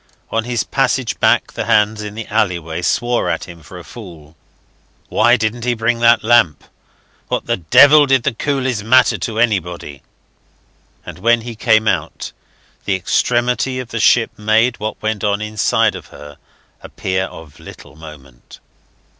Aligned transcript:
On 0.31 0.45
his 0.45 0.63
passage 0.63 1.19
back 1.19 1.51
the 1.53 1.65
hands 1.65 2.01
in 2.01 2.15
the 2.15 2.25
alleyway 2.25 2.81
swore 2.81 3.29
at 3.29 3.43
him 3.43 3.61
for 3.61 3.77
a 3.77 3.83
fool. 3.83 4.35
Why 5.09 5.37
didn't 5.37 5.63
he 5.63 5.75
bring 5.75 5.99
that 5.99 6.23
lamp? 6.23 6.63
What 7.27 7.45
the 7.45 7.57
devil 7.57 8.07
did 8.07 8.23
the 8.23 8.33
coolies 8.33 8.83
matter 8.83 9.19
to 9.19 9.37
anybody? 9.37 10.01
And 11.05 11.19
when 11.19 11.41
he 11.41 11.55
came 11.55 11.87
out, 11.87 12.31
the 12.85 12.95
extremity 12.95 13.77
of 13.77 13.89
the 13.89 13.99
ship 13.99 14.31
made 14.39 14.79
what 14.79 14.99
went 15.03 15.23
on 15.23 15.39
inside 15.39 15.93
of 15.93 16.07
her 16.07 16.39
appear 16.81 17.25
of 17.25 17.59
little 17.59 17.95
moment. 17.95 18.59